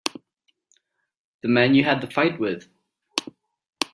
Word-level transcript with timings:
The 1.43 1.47
man 1.49 1.75
you 1.75 1.83
had 1.83 2.01
the 2.01 2.09
fight 2.09 2.39
with. 2.39 2.67